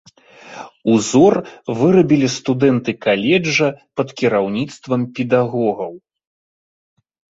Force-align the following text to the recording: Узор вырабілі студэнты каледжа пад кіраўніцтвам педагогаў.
Узор 0.93 1.35
вырабілі 1.81 2.29
студэнты 2.37 2.91
каледжа 3.07 3.69
пад 4.01 4.07
кіраўніцтвам 4.23 5.01
педагогаў. 5.21 5.93